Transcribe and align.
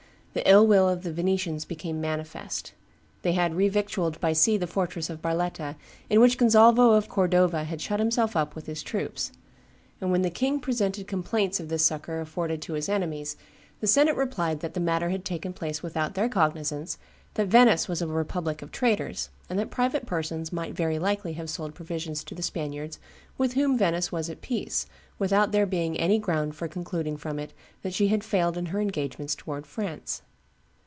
The 0.33 0.49
ill 0.49 0.65
will 0.65 0.87
of 0.87 1.03
the 1.03 1.11
Venetians 1.11 1.65
became 1.65 1.99
manifest. 1.99 2.71
They 3.21 3.33
had 3.33 3.53
re 3.53 3.67
victualled 3.69 4.17
by 4.21 4.31
sea 4.31 4.55
the 4.55 4.65
fortress 4.65 5.09
of 5.09 5.21
Barletta, 5.21 5.75
in 6.09 6.21
which 6.21 6.37
Gonzalvo 6.37 6.91
of 6.93 7.09
Cordova 7.09 7.65
had 7.65 7.81
shut 7.81 7.99
himself 7.99 8.33
up 8.37 8.55
with 8.55 8.65
his 8.65 8.81
troops; 8.81 9.33
"and 9.99 10.09
when 10.09 10.21
the 10.21 10.29
king 10.29 10.61
presented 10.61 11.05
complaints 11.05 11.59
of 11.59 11.67
this 11.67 11.85
succor 11.85 12.21
afforded 12.21 12.61
to 12.61 12.75
his 12.75 12.87
enemies, 12.87 13.35
the 13.81 13.87
senate 13.87 14.15
replied 14.15 14.61
that 14.61 14.73
the 14.73 14.79
matter 14.79 15.09
had 15.09 15.25
taken 15.25 15.51
place 15.51 15.83
without 15.83 16.13
their 16.13 16.29
cognizance, 16.29 16.97
that 17.33 17.47
Venice 17.47 17.87
was 17.87 18.01
a 18.01 18.07
republic 18.07 18.61
of 18.61 18.71
traders, 18.71 19.29
and 19.49 19.57
that 19.57 19.71
private 19.71 20.05
persons 20.05 20.51
might 20.51 20.73
very 20.75 20.99
likely 20.99 21.33
have 21.33 21.49
sold 21.49 21.73
provisions 21.73 22.25
to 22.25 22.35
the 22.35 22.41
Spaniards, 22.43 22.99
with 23.37 23.53
whom 23.53 23.77
Venice 23.77 24.11
was 24.11 24.29
at 24.29 24.41
peace, 24.41 24.85
without 25.17 25.53
there 25.53 25.65
being 25.65 25.97
any 25.97 26.19
ground 26.19 26.53
for 26.53 26.67
concluding 26.67 27.15
from 27.15 27.39
it 27.39 27.53
that 27.83 27.93
she 27.93 28.09
had 28.09 28.21
failed 28.23 28.57
in 28.57 28.67
her 28.67 28.81
engagements 28.81 29.33
towards 29.33 29.65
France. 29.67 30.21